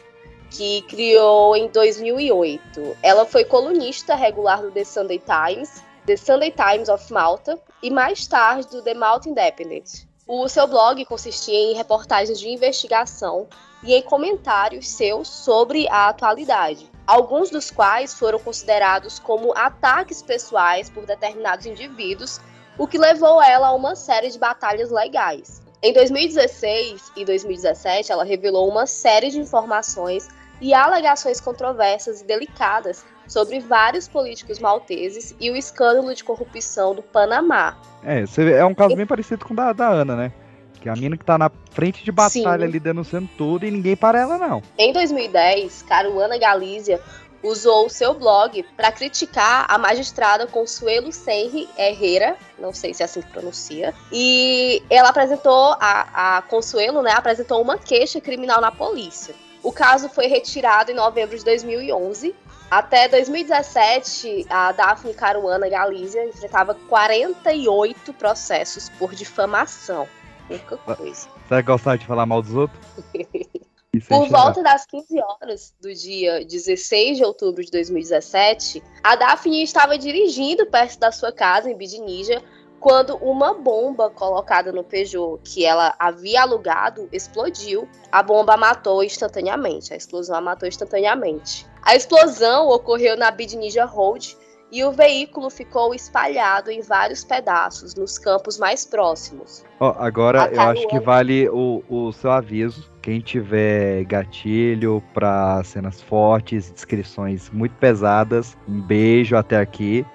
[0.49, 2.97] que criou em 2008.
[3.01, 8.27] Ela foi colunista regular do The Sunday Times, The Sunday Times of Malta e mais
[8.27, 10.10] tarde do The Malta Independent.
[10.33, 13.47] O seu blog consistia em reportagens de investigação
[13.83, 20.89] e em comentários seus sobre a atualidade, alguns dos quais foram considerados como ataques pessoais
[20.89, 22.39] por determinados indivíduos,
[22.77, 25.61] o que levou ela a uma série de batalhas legais.
[25.83, 30.29] Em 2016 e 2017, ela revelou uma série de informações
[30.61, 37.01] e alegações controversas e delicadas sobre vários políticos malteses e o escândalo de corrupção do
[37.01, 37.77] Panamá.
[38.03, 38.23] É,
[38.57, 40.31] é um caso bem parecido com o da, da Ana, né?
[40.79, 42.63] Que é a mina que tá na frente de batalha Sim.
[42.65, 44.61] ali denunciando tudo e ninguém para ela, não.
[44.77, 46.99] Em 2010, Caruana Galícia
[47.43, 53.05] usou o seu blog para criticar a magistrada Consuelo Senri Herrera, não sei se é
[53.05, 58.71] assim que pronuncia, e ela apresentou, a, a Consuelo, né, apresentou uma queixa criminal na
[58.71, 59.33] polícia.
[59.63, 62.35] O caso foi retirado em novembro de 2011.
[62.69, 70.07] Até 2017, a Daphne Caruana Galícia enfrentava 48 processos por difamação.
[70.47, 71.27] Pouca coisa.
[71.47, 72.79] Você gostava de falar mal dos outros?
[73.93, 79.63] Isso Por volta das 15 horas do dia 16 de outubro de 2017, a Daphne
[79.63, 82.41] estava dirigindo perto da sua casa em Bidinija
[82.81, 87.87] quando uma bomba colocada no Peugeot que ela havia alugado explodiu.
[88.11, 91.65] A bomba matou instantaneamente, a explosão a matou instantaneamente.
[91.83, 94.35] A explosão ocorreu na Bidinija Road
[94.71, 99.63] e o veículo ficou espalhado em vários pedaços nos campos mais próximos.
[99.79, 102.89] Ó, agora eu acho que vale o, o seu aviso.
[103.01, 110.05] Quem tiver gatilho pra cenas fortes, descrições muito pesadas, um beijo até aqui,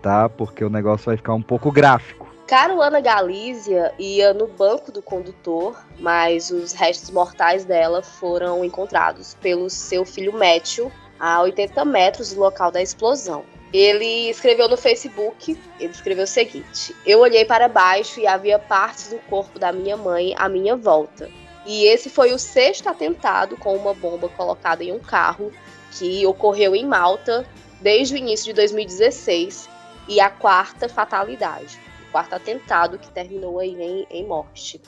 [0.00, 0.28] tá?
[0.28, 2.30] Porque o negócio vai ficar um pouco gráfico.
[2.50, 9.70] Caruana Galícia ia no banco do condutor, mas os restos mortais dela foram encontrados pelo
[9.70, 13.44] seu filho Matthew a 80 metros do local da explosão.
[13.72, 19.10] Ele escreveu no Facebook, ele escreveu o seguinte: Eu olhei para baixo e havia partes
[19.10, 21.30] do corpo da minha mãe à minha volta.
[21.64, 25.52] E esse foi o sexto atentado com uma bomba colocada em um carro
[25.92, 27.46] que ocorreu em Malta
[27.80, 29.69] desde o início de 2016
[30.10, 34.82] e a quarta fatalidade, o quarto atentado que terminou aí em, em morte.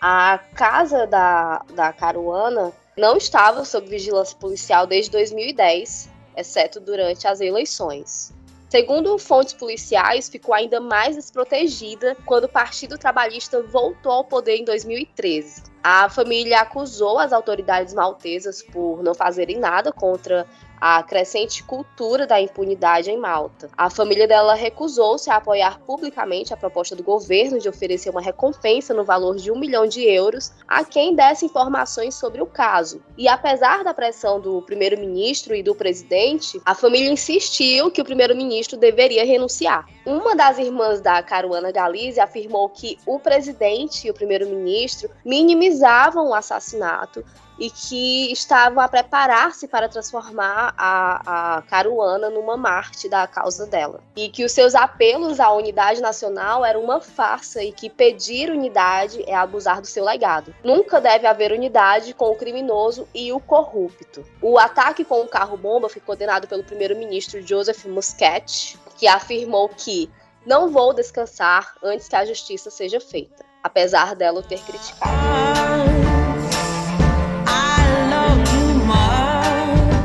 [0.00, 7.40] A casa da, da Caruana não estava sob vigilância policial desde 2010, exceto durante as
[7.40, 8.34] eleições.
[8.68, 14.64] Segundo fontes policiais, ficou ainda mais desprotegida quando o Partido Trabalhista voltou ao poder em
[14.64, 15.62] 2013.
[15.84, 20.46] A família acusou as autoridades maltesas por não fazerem nada contra
[20.84, 23.70] a crescente cultura da impunidade em Malta.
[23.78, 28.92] A família dela recusou-se a apoiar publicamente a proposta do governo de oferecer uma recompensa
[28.92, 33.00] no valor de um milhão de euros a quem desse informações sobre o caso.
[33.16, 38.76] E apesar da pressão do primeiro-ministro e do presidente, a família insistiu que o primeiro-ministro
[38.76, 39.86] deveria renunciar.
[40.04, 46.34] Uma das irmãs da Caruana Galícia afirmou que o presidente e o primeiro-ministro minimizavam o
[46.34, 47.24] assassinato
[47.58, 54.00] e que estavam a preparar-se para transformar a, a Caruana numa Marte da causa dela.
[54.16, 59.22] E que os seus apelos à unidade nacional eram uma farsa e que pedir unidade
[59.26, 60.54] é abusar do seu legado.
[60.64, 64.24] Nunca deve haver unidade com o criminoso e o corrupto.
[64.40, 70.10] O ataque com o carro-bomba foi condenado pelo primeiro-ministro Joseph Muscat, que afirmou que
[70.44, 76.11] não vou descansar antes que a justiça seja feita, apesar dela o ter criticado.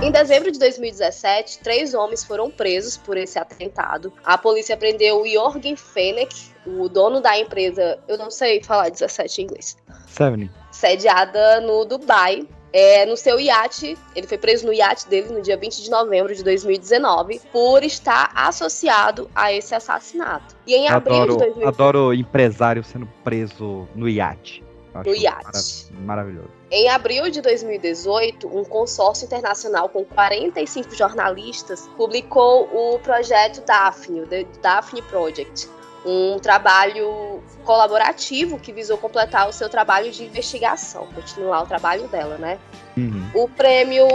[0.08, 4.14] Em dezembro de 2017, três homens foram presos por esse atentado.
[4.24, 9.42] A polícia prendeu o Jorgen Fenech, o dono da empresa, eu não sei falar 17
[9.42, 9.76] em inglês,
[10.08, 10.50] Seven.
[10.72, 12.48] sediada no Dubai.
[12.72, 16.34] É, no seu iate, ele foi preso no iate dele no dia 20 de novembro
[16.34, 20.56] de 2019 por estar associado a esse assassinato.
[20.66, 24.64] E em abril de Adoro, 2019, adoro empresário sendo preso no iate.
[24.94, 25.44] Acho No iate.
[25.46, 26.50] marav- maravilhoso.
[26.72, 34.28] Em abril de 2018, um consórcio internacional com 45 jornalistas publicou o projeto Daphne, o
[34.28, 35.70] The Daphne Project,
[36.06, 42.38] um trabalho colaborativo que visou completar o seu trabalho de investigação, continuar o trabalho dela,
[42.38, 42.58] né?
[42.96, 43.30] Uhum.
[43.34, 44.08] O prêmio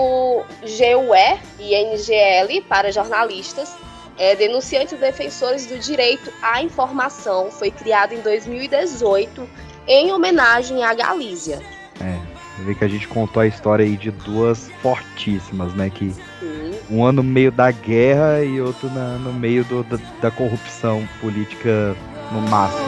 [0.63, 3.73] GUE e NGL para jornalistas,
[4.19, 9.49] é, denunciantes e defensores do direito à informação, foi criado em 2018
[9.87, 11.61] em homenagem à Galícia.
[12.01, 12.17] É,
[12.57, 15.91] você vê que a gente contou a história aí de duas fortíssimas, né?
[15.91, 16.73] Que Sim.
[16.91, 21.07] um ano no meio da guerra e outro na- no meio do- da, da corrupção
[21.21, 21.95] política
[22.33, 22.83] no máximo.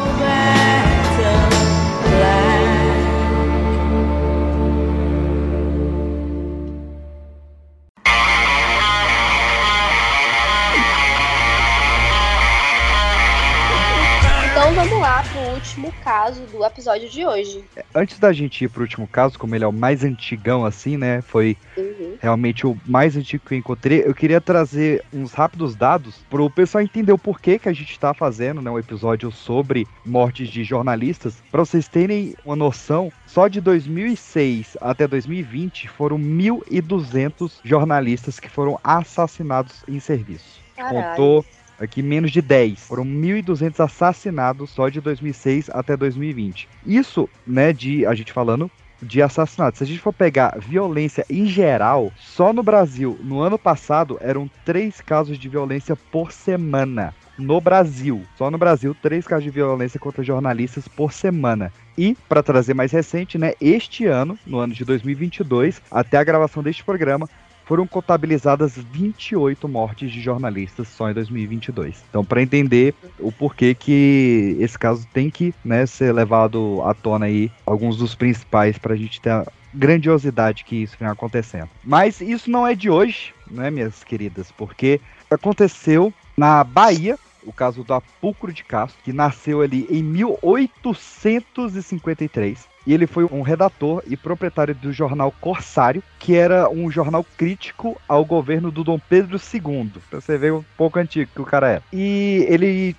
[15.65, 17.65] Último caso do episódio de hoje.
[17.95, 21.23] Antes da gente ir pro último caso, como ele é o mais antigão assim, né?
[21.23, 22.17] Foi Uhum.
[22.21, 24.03] realmente o mais antigo que eu encontrei.
[24.05, 28.13] Eu queria trazer uns rápidos dados pro pessoal entender o porquê que a gente tá
[28.13, 31.43] fazendo, né, um episódio sobre mortes de jornalistas.
[31.51, 38.79] Pra vocês terem uma noção, só de 2006 até 2020 foram 1.200 jornalistas que foram
[38.85, 40.63] assassinados em serviço.
[40.77, 41.09] Caralho.
[41.09, 41.45] Contou
[41.85, 42.81] aqui menos de 10.
[42.81, 46.69] Foram 1.200 assassinados só de 2006 até 2020.
[46.87, 48.71] Isso, né, de a gente falando
[49.01, 49.79] de assassinatos.
[49.79, 54.51] Se a gente for pegar violência em geral, só no Brasil, no ano passado, eram
[54.65, 57.15] três casos de violência por semana.
[57.37, 61.73] No Brasil, só no Brasil, três casos de violência contra jornalistas por semana.
[61.99, 66.63] E, para trazer mais recente, né, este ano, no ano de 2022, até a gravação
[66.63, 67.29] deste programa,
[67.65, 72.05] foram contabilizadas 28 mortes de jornalistas só em 2022.
[72.09, 77.27] Então, para entender o porquê que esse caso tem que né, ser levado à tona
[77.27, 81.69] aí, alguns dos principais para a gente ter a grandiosidade que isso vem acontecendo.
[81.83, 85.01] Mas isso não é de hoje, né, minhas queridas, porque
[85.31, 92.75] aconteceu na Bahia, o caso do Apulcro de Castro, que nasceu ali em 1853.
[92.87, 97.99] E ele foi um redator e proprietário do jornal Corsário, que era um jornal crítico
[98.07, 99.93] ao governo do Dom Pedro II.
[100.11, 101.81] Pra você ver um pouco antigo que o cara é.
[101.93, 102.95] E ele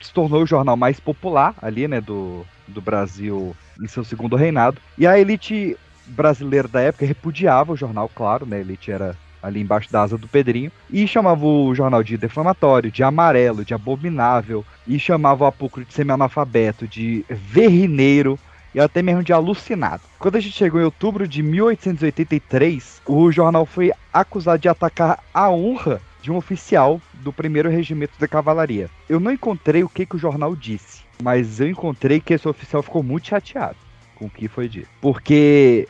[0.00, 4.80] se tornou o jornal mais popular ali, né, do, do Brasil em seu segundo reinado.
[4.98, 5.76] E a elite
[6.06, 8.58] brasileira da época repudiava o jornal, claro, né?
[8.58, 12.90] A elite era ali embaixo da asa do Pedrinho, e chamava o jornal de defamatório,
[12.90, 18.38] de amarelo, de abominável, e chamava o Apúcro de semi-analfabeto, de verrineiro,
[18.74, 20.02] e até mesmo de alucinado.
[20.18, 25.50] Quando a gente chegou em outubro de 1883, o jornal foi acusado de atacar a
[25.50, 28.88] honra de um oficial do primeiro regimento da cavalaria.
[29.08, 32.82] Eu não encontrei o que, que o jornal disse, mas eu encontrei que esse oficial
[32.82, 33.76] ficou muito chateado
[34.14, 34.88] com o que foi dito.
[35.00, 35.88] Porque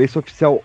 [0.00, 0.62] esse oficial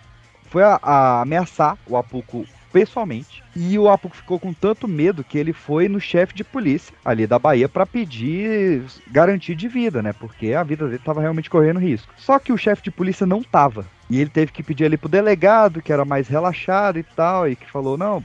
[0.54, 3.44] foi a, a ameaçar o Apuco pessoalmente.
[3.56, 7.26] E o Apuco ficou com tanto medo que ele foi no chefe de polícia ali
[7.26, 10.14] da Bahia para pedir garantia de vida, né?
[10.14, 12.14] Porque a vida dele estava realmente correndo risco.
[12.16, 13.88] Só que o chefe de polícia não tava.
[14.12, 17.56] E ele teve que pedir ali pro delegado, que era mais relaxado e tal, e
[17.56, 18.24] que falou: "Não,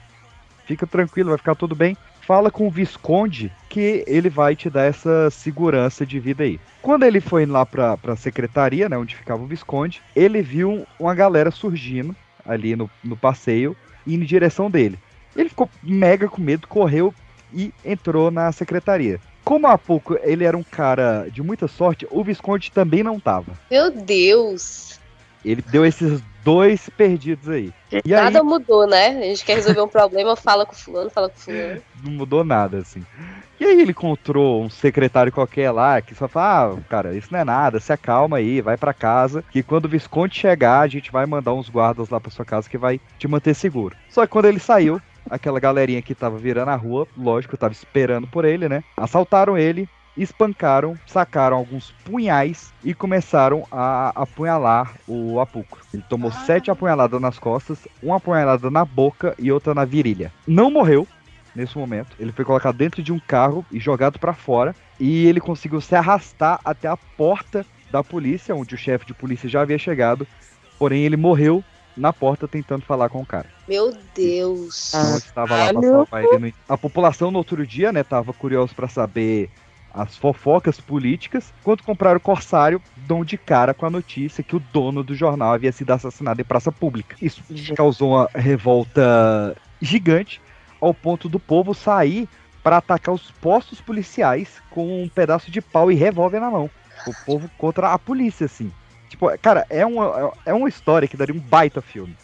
[0.66, 1.96] fica tranquilo, vai ficar tudo bem".
[2.28, 6.60] Fala com o Visconde que ele vai te dar essa segurança de vida aí.
[6.82, 11.14] Quando ele foi lá pra, pra secretaria, né, onde ficava o Visconde, ele viu uma
[11.14, 12.14] galera surgindo
[12.44, 13.74] ali no, no passeio,
[14.06, 14.98] indo em direção dele.
[15.34, 17.14] Ele ficou mega com medo, correu
[17.50, 19.18] e entrou na secretaria.
[19.42, 23.54] Como há pouco ele era um cara de muita sorte, o Visconde também não tava.
[23.70, 24.97] Meu Deus!
[25.44, 27.72] Ele deu esses dois perdidos aí.
[27.92, 29.08] E Nada aí, mudou, né?
[29.08, 31.82] A gente quer resolver um problema, fala com fulano, fala com fulano.
[32.02, 33.04] não mudou nada, assim.
[33.60, 37.40] E aí ele encontrou um secretário qualquer lá que só fala, ah, cara, isso não
[37.40, 41.10] é nada, se acalma aí, vai pra casa, que quando o Visconde chegar, a gente
[41.10, 43.96] vai mandar uns guardas lá pra sua casa que vai te manter seguro.
[44.08, 48.26] Só que quando ele saiu, aquela galerinha que tava virando a rua, lógico, tava esperando
[48.26, 48.82] por ele, né?
[48.96, 49.88] Assaltaram ele,
[50.22, 55.78] espancaram, sacaram alguns punhais e começaram a apunhalar o Apuco.
[55.92, 60.32] Ele tomou sete apunhaladas nas costas, uma apunhalada na boca e outra na virilha.
[60.46, 61.06] Não morreu
[61.54, 62.16] nesse momento.
[62.18, 65.94] Ele foi colocado dentro de um carro e jogado para fora e ele conseguiu se
[65.94, 70.26] arrastar até a porta da polícia, onde o chefe de polícia já havia chegado.
[70.78, 71.64] Porém, ele morreu
[71.96, 73.46] na porta tentando falar com o cara.
[73.66, 74.94] Meu Deus.
[74.94, 76.54] Então, estava lá pra salvar ele.
[76.68, 79.50] A população no outro dia, né, tava curioso pra saber
[79.92, 81.52] as fofocas políticas.
[81.62, 85.52] Quando compraram o Corsário, dão de cara com a notícia que o dono do jornal
[85.52, 87.16] havia sido assassinado em praça pública.
[87.20, 87.42] Isso
[87.76, 90.40] causou uma revolta gigante,
[90.80, 92.28] ao ponto do povo sair
[92.62, 96.70] para atacar os postos policiais com um pedaço de pau e revólver na mão.
[97.06, 98.70] O povo contra a polícia, assim.
[99.08, 102.14] Tipo, cara, é uma, é uma história que daria um baita filme.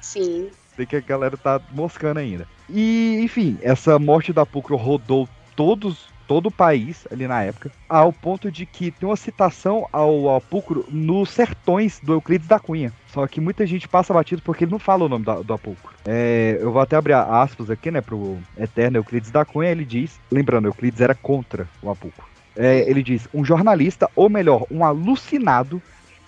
[0.00, 0.50] Sim.
[0.74, 2.46] Sei que a galera tá moscando ainda.
[2.68, 8.12] E, enfim, essa morte da Pucro rodou todos, todo o país ali na época, ao
[8.12, 12.92] ponto de que tem uma citação ao Apulcro nos sertões do Euclides da Cunha.
[13.08, 15.90] Só que muita gente passa batido porque ele não fala o nome da- do Apulcro.
[16.06, 20.20] É, eu vou até abrir aspas aqui, né, pro eterno Euclides da Cunha, ele diz,
[20.30, 22.26] lembrando, Euclides era contra o Apulcro.
[22.54, 25.80] É, ele diz, um jornalista, ou melhor, um alucinado,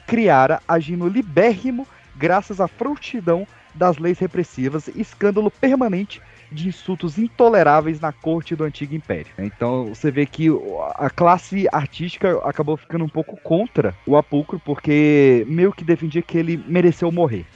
[0.06, 1.86] criara agindo libérrimo
[2.16, 6.20] graças à frouxidão das leis repressivas escândalo permanente
[6.52, 9.32] de insultos intoleráveis na corte do antigo império.
[9.38, 10.48] Então você vê que
[10.96, 16.36] a classe artística acabou ficando um pouco contra o Apulcro, porque meio que defendia que
[16.36, 17.46] ele mereceu morrer.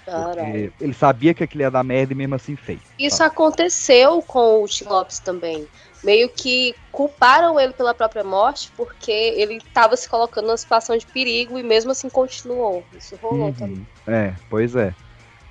[0.81, 2.81] Ele sabia que aquilo ia dar merda e mesmo assim fez.
[2.99, 5.67] Isso aconteceu com o Lopes também.
[6.05, 11.07] Meio que culparam ele pela própria morte porque ele estava se colocando numa situação de
[11.07, 12.85] perigo e mesmo assim continuou.
[12.97, 13.53] Isso rolou Uhum.
[13.53, 13.87] também.
[14.07, 14.95] É, pois é.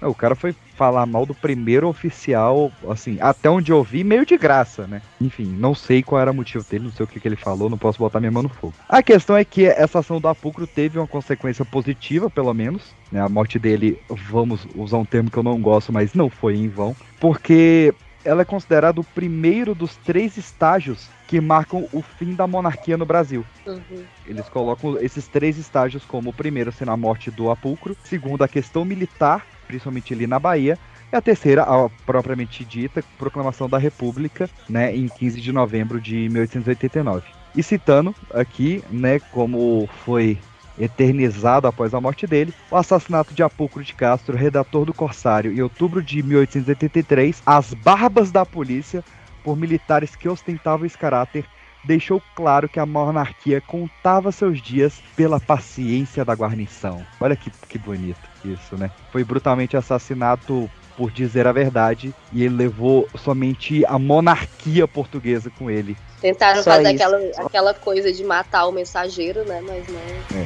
[0.03, 4.25] Não, O cara foi falar mal do primeiro oficial, assim, até onde eu vi, meio
[4.25, 5.01] de graça, né?
[5.21, 7.69] Enfim, não sei qual era o motivo dele, não sei o que, que ele falou,
[7.69, 8.73] não posso botar minha mão no fogo.
[8.89, 12.83] A questão é que essa ação do Apulcro teve uma consequência positiva, pelo menos.
[13.11, 13.21] Né?
[13.21, 16.67] A morte dele, vamos usar um termo que eu não gosto, mas não foi em
[16.67, 16.93] vão.
[17.19, 17.93] Porque
[18.25, 23.05] ela é considerada o primeiro dos três estágios que marcam o fim da monarquia no
[23.05, 23.45] Brasil.
[23.65, 24.03] Uhum.
[24.25, 28.47] Eles colocam esses três estágios como o primeiro sendo a morte do Apulcro, segundo a
[28.47, 30.77] questão militar, principalmente ali na Bahia,
[31.11, 36.27] e a terceira, a propriamente dita, proclamação da República, né, em 15 de novembro de
[36.29, 37.27] 1889.
[37.55, 40.39] E citando aqui, né, como foi
[40.77, 45.61] eternizado após a morte dele, o assassinato de Apulcro de Castro, redator do Corsário, em
[45.61, 49.03] outubro de 1883, as barbas da polícia
[49.43, 51.45] por militares que ostentavam esse caráter
[51.83, 57.05] deixou claro que a monarquia contava seus dias pela paciência da guarnição.
[57.19, 58.91] Olha que, que bonito isso, né?
[59.11, 65.69] Foi brutalmente assassinado por dizer a verdade e ele levou somente a monarquia portuguesa com
[65.69, 65.97] ele.
[66.21, 67.03] Tentaram Só fazer isso.
[67.03, 69.61] aquela, aquela coisa de matar o mensageiro, né?
[69.61, 69.99] Mas não.
[70.39, 70.45] É.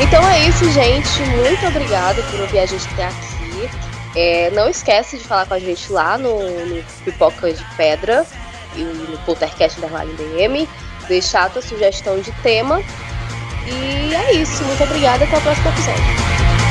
[0.00, 1.22] Então é isso, gente.
[1.22, 3.70] Muito obrigada por ouvir a gente até aqui.
[4.14, 8.26] É, não esquece de falar com a gente lá no, no Pipoca de Pedra
[8.74, 10.68] e no Poltercast da DM.
[11.08, 12.82] Deixar a tua sugestão de tema.
[13.66, 14.62] E é isso.
[14.64, 15.24] Muito obrigada.
[15.24, 16.65] Até o próximo episódio.